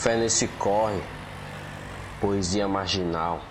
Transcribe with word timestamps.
Fé 0.00 0.16
nesse 0.16 0.48
corre, 0.48 1.02
poesia 2.22 2.66
marginal. 2.66 3.42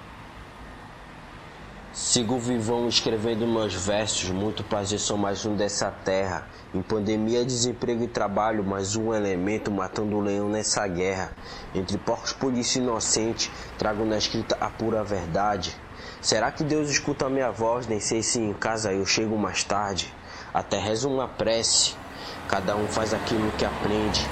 Sigo 1.93 2.39
vivão 2.39 2.87
escrevendo 2.87 3.45
meus 3.45 3.75
versos, 3.75 4.31
muito 4.31 4.63
prazer 4.63 4.99
sou 4.99 5.15
mais 5.15 5.45
um 5.45 5.55
dessa 5.55 5.91
terra. 5.91 6.47
Em 6.73 6.81
pandemia, 6.81 7.45
desemprego 7.45 8.03
e 8.03 8.07
trabalho, 8.07 8.63
mais 8.63 8.95
um 8.95 9.13
elemento 9.13 9.69
matando 9.69 10.17
o 10.17 10.21
leão 10.21 10.49
nessa 10.49 10.87
guerra. 10.87 11.33
Entre 11.75 11.99
porcos, 11.99 12.33
polícia 12.33 12.79
inocente, 12.79 13.51
trago 13.77 14.03
na 14.03 14.17
escrita 14.17 14.57
a 14.59 14.71
pura 14.71 15.03
verdade. 15.03 15.77
Será 16.19 16.51
que 16.51 16.63
Deus 16.63 16.89
escuta 16.89 17.27
a 17.27 17.29
minha 17.29 17.51
voz? 17.51 17.85
Nem 17.85 17.99
sei 17.99 18.23
se 18.23 18.39
em 18.39 18.55
casa 18.55 18.91
eu 18.91 19.05
chego 19.05 19.37
mais 19.37 19.63
tarde. 19.63 20.11
Até 20.51 20.79
rezo 20.79 21.11
uma 21.11 21.27
prece, 21.27 21.93
cada 22.47 22.75
um 22.75 22.87
faz 22.87 23.13
aquilo 23.13 23.51
que 23.51 23.65
aprende. 23.65 24.27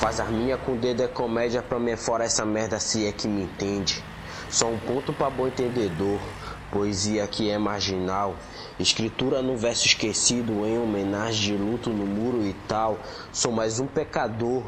Faz 0.00 0.18
minha 0.30 0.56
com 0.56 0.72
o 0.72 0.76
dedo 0.78 1.02
é 1.02 1.08
comédia 1.08 1.62
pra 1.62 1.78
mim 1.78 1.90
é 1.90 1.96
fora 1.96 2.24
essa 2.24 2.42
merda 2.42 2.80
se 2.80 3.06
é 3.06 3.12
que 3.12 3.28
me 3.28 3.42
entende. 3.42 4.02
Só 4.48 4.66
um 4.66 4.78
ponto 4.78 5.12
pra 5.12 5.28
bom 5.28 5.46
entendedor. 5.46 6.22
Poesia 6.70 7.26
que 7.26 7.50
é 7.50 7.58
marginal. 7.58 8.38
Escritura 8.78 9.42
no 9.42 9.58
verso 9.58 9.84
esquecido 9.84 10.64
em 10.64 10.78
homenagem 10.78 11.54
de 11.54 11.62
luto 11.62 11.90
no 11.90 12.06
muro 12.06 12.42
e 12.46 12.54
tal. 12.54 13.02
Sou 13.30 13.52
mais 13.52 13.78
um 13.78 13.86
pecador. 13.86 14.64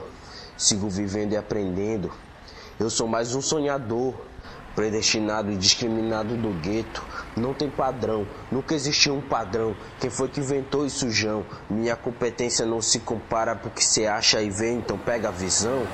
Sigo 0.54 0.90
vivendo 0.90 1.32
e 1.32 1.36
aprendendo. 1.38 2.12
Eu 2.78 2.90
sou 2.90 3.08
mais 3.08 3.34
um 3.34 3.40
sonhador 3.40 4.26
predestinado 4.74 5.50
e 5.50 5.56
discriminado 5.56 6.36
do 6.36 6.50
gueto. 6.50 7.04
Não 7.36 7.54
tem 7.54 7.68
padrão, 7.68 8.26
nunca 8.50 8.74
existiu 8.74 9.14
um 9.14 9.20
padrão. 9.20 9.76
Quem 10.00 10.10
foi 10.10 10.28
que 10.28 10.40
inventou 10.40 10.86
isso, 10.86 11.10
João? 11.10 11.44
Minha 11.68 11.96
competência 11.96 12.66
não 12.66 12.80
se 12.80 13.00
compara 13.00 13.54
porque 13.56 13.82
você 13.82 14.06
acha 14.06 14.42
e 14.42 14.50
vê, 14.50 14.72
então 14.72 14.98
pega 14.98 15.28
a 15.28 15.32
visão. 15.32 15.86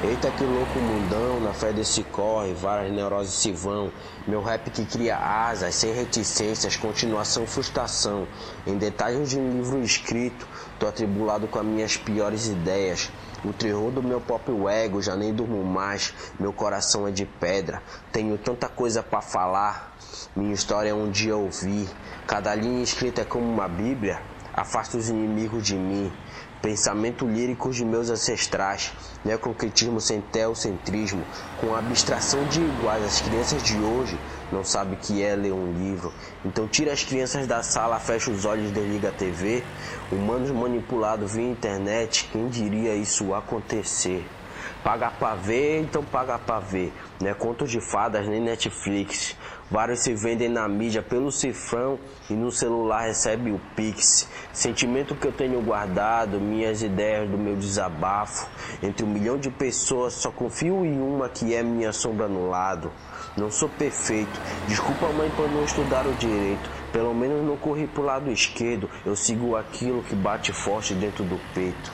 Eita 0.00 0.30
que 0.30 0.44
louco 0.44 0.80
mundão, 0.80 1.40
na 1.40 1.52
fé 1.52 1.72
desse 1.72 2.04
corre, 2.04 2.54
várias 2.54 2.92
neuroses 2.92 3.34
se 3.34 3.50
vão. 3.50 3.90
Meu 4.28 4.40
rap 4.40 4.70
que 4.70 4.86
cria 4.86 5.16
asas, 5.16 5.74
sem 5.74 5.92
reticências, 5.92 6.76
continuação, 6.76 7.44
frustração. 7.48 8.28
Em 8.64 8.78
detalhes 8.78 9.30
de 9.30 9.40
um 9.40 9.50
livro 9.50 9.82
escrito, 9.82 10.46
tô 10.78 10.86
atribulado 10.86 11.48
com 11.48 11.58
as 11.58 11.66
minhas 11.66 11.96
piores 11.96 12.46
ideias. 12.46 13.10
O 13.44 13.52
terror 13.52 13.90
do 13.90 14.00
meu 14.00 14.20
próprio 14.20 14.68
ego, 14.68 15.02
já 15.02 15.16
nem 15.16 15.34
durmo 15.34 15.64
mais. 15.64 16.14
Meu 16.38 16.52
coração 16.52 17.08
é 17.08 17.10
de 17.10 17.26
pedra. 17.26 17.82
Tenho 18.12 18.38
tanta 18.38 18.68
coisa 18.68 19.02
para 19.02 19.20
falar. 19.20 19.96
Minha 20.36 20.54
história 20.54 20.90
é 20.90 20.94
um 20.94 21.10
dia 21.10 21.36
ouvir. 21.36 21.88
Cada 22.24 22.54
linha 22.54 22.84
escrita 22.84 23.22
é 23.22 23.24
como 23.24 23.44
uma 23.44 23.66
Bíblia. 23.66 24.22
Afasta 24.54 24.96
os 24.96 25.08
inimigos 25.08 25.64
de 25.64 25.76
mim. 25.76 26.12
Pensamento 26.60 27.26
lírico 27.26 27.70
de 27.70 27.84
meus 27.84 28.10
ancestrais, 28.10 28.92
neoconcretismo 29.24 30.00
sem 30.00 30.20
teocentrismo, 30.20 31.24
com 31.56 31.74
abstração 31.74 32.44
de 32.44 32.62
iguais. 32.62 33.04
As 33.04 33.20
crianças 33.20 33.62
de 33.62 33.80
hoje 33.80 34.20
não 34.50 34.64
sabem 34.64 34.98
que 34.98 35.22
é 35.22 35.36
ler 35.36 35.52
um 35.52 35.72
livro. 35.72 36.12
Então 36.44 36.66
tira 36.66 36.92
as 36.92 37.04
crianças 37.04 37.46
da 37.46 37.62
sala, 37.62 38.00
fecha 38.00 38.30
os 38.30 38.44
olhos, 38.44 38.72
desliga 38.72 39.10
a 39.10 39.12
TV. 39.12 39.64
Humanos 40.10 40.50
manipulados 40.50 41.32
via 41.32 41.48
internet, 41.48 42.28
quem 42.32 42.48
diria 42.48 42.94
isso 42.96 43.32
acontecer? 43.34 44.37
Paga 44.82 45.10
pra 45.10 45.34
ver, 45.34 45.80
então 45.80 46.04
paga 46.04 46.38
pra 46.38 46.60
ver. 46.60 46.94
Não 47.20 47.28
é 47.28 47.34
conto 47.34 47.66
de 47.66 47.80
fadas 47.80 48.26
nem 48.26 48.40
Netflix. 48.40 49.36
Vários 49.70 50.00
se 50.00 50.14
vendem 50.14 50.48
na 50.48 50.66
mídia 50.66 51.02
pelo 51.02 51.30
cifrão 51.30 51.98
e 52.30 52.32
no 52.32 52.50
celular 52.50 53.02
recebe 53.02 53.52
o 53.52 53.58
Pix. 53.76 54.26
Sentimento 54.50 55.14
que 55.14 55.26
eu 55.26 55.32
tenho 55.32 55.60
guardado, 55.60 56.40
minhas 56.40 56.82
ideias 56.82 57.28
do 57.28 57.36
meu 57.36 57.54
desabafo. 57.54 58.48
Entre 58.82 59.04
um 59.04 59.08
milhão 59.08 59.36
de 59.36 59.50
pessoas, 59.50 60.14
só 60.14 60.30
confio 60.30 60.86
em 60.86 60.98
uma 60.98 61.28
que 61.28 61.54
é 61.54 61.62
minha 61.62 61.92
sombra 61.92 62.26
no 62.26 62.48
lado. 62.48 62.90
Não 63.36 63.50
sou 63.50 63.68
perfeito, 63.68 64.40
desculpa 64.66 65.12
mãe 65.12 65.30
por 65.30 65.48
não 65.50 65.62
estudar 65.62 66.06
o 66.06 66.14
direito. 66.14 66.70
Pelo 66.90 67.14
menos 67.14 67.44
não 67.44 67.56
corri 67.56 67.86
pro 67.86 68.02
lado 68.02 68.32
esquerdo, 68.32 68.88
eu 69.04 69.14
sigo 69.14 69.54
aquilo 69.54 70.02
que 70.02 70.16
bate 70.16 70.52
forte 70.52 70.94
dentro 70.94 71.24
do 71.24 71.38
peito. 71.54 71.92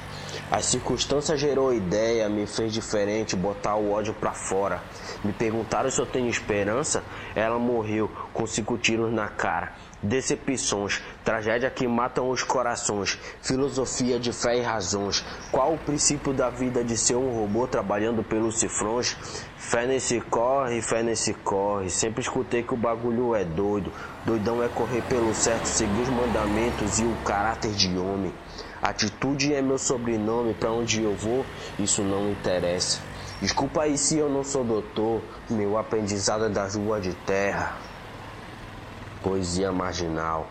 As 0.55 0.67
circunstâncias 0.67 1.41
gerou 1.41 1.75
ideia, 1.75 2.29
me 2.29 2.47
fez 2.47 2.73
diferente, 2.73 3.35
botar 3.35 3.75
o 3.75 3.91
ódio 3.91 4.15
pra 4.15 4.31
fora. 4.31 4.85
Me 5.25 5.33
perguntaram 5.33 5.91
se 5.91 6.01
eu 6.01 6.07
tenho 6.07 6.29
esperança, 6.29 7.03
ela 7.35 7.59
morreu 7.59 8.09
com 8.33 8.47
cinco 8.47 8.79
tiros 8.79 9.13
na 9.13 9.27
cara. 9.27 9.73
Decepções, 10.01 11.03
tragédia 11.25 11.69
que 11.71 11.89
matam 11.89 12.31
os 12.31 12.45
corações, 12.45 13.19
filosofia 13.43 14.21
de 14.21 14.33
fé 14.33 14.57
e 14.59 14.63
razões. 14.63 15.25
Qual 15.51 15.75
o 15.75 15.79
princípio 15.79 16.33
da 16.33 16.51
vida 16.51 16.85
de 16.85 16.97
ser 16.97 17.17
um 17.17 17.35
robô 17.35 17.67
trabalhando 17.67 18.23
pelos 18.23 18.61
cifrões? 18.61 19.17
Fé 19.57 19.89
nesse 19.89 20.21
corre, 20.21 20.81
fé 20.83 21.03
nesse 21.03 21.35
corre. 21.35 21.91
Sempre 21.91 22.21
escutei 22.21 22.63
que 22.63 22.75
o 22.75 22.77
bagulho 22.77 23.35
é 23.35 23.45
doido. 23.45 23.93
Doidão 24.25 24.63
é 24.63 24.69
correr 24.69 25.03
pelo 25.03 25.35
certo, 25.35 25.67
seguir 25.67 26.03
os 26.03 26.11
mandamentos 26.11 27.01
e 27.01 27.05
o 27.05 27.17
caráter 27.25 27.73
de 27.73 27.99
homem. 27.99 28.33
Atitude 28.85 29.55
é 29.55 29.63
meu 29.63 29.79
sobrenome, 29.79 30.53
pra 30.53 30.71
onde 30.71 31.03
eu 31.03 31.15
vou, 31.15 31.47
isso 31.79 32.05
não 32.05 32.31
interessa. 32.31 33.01
Desculpa 33.41 33.85
aí 33.85 33.97
se 33.97 34.19
eu 34.19 34.29
não 34.29 34.45
sou 34.45 34.63
doutor, 34.63 35.25
meu 35.49 35.79
aprendizado 35.79 36.45
é 36.45 36.51
da 36.51 36.69
rua 36.69 37.01
de 37.01 37.15
terra. 37.15 37.79
Poesia 39.23 39.73
marginal. 39.73 40.51